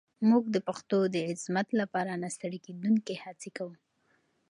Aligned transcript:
موږ 0.29 0.43
د 0.55 0.57
پښتو 0.67 0.99
د 1.13 1.15
عظمت 1.29 1.67
لپاره 1.81 2.11
نه 2.21 2.29
ستړې 2.35 2.59
کېدونکې 2.65 3.15
هڅې 3.23 3.49
کوو. 3.57 3.75